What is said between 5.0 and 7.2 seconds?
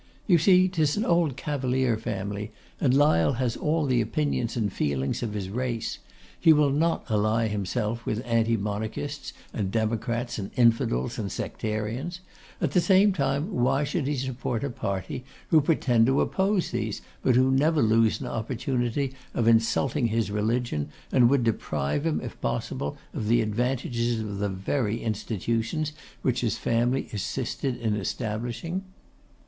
of his race. He will not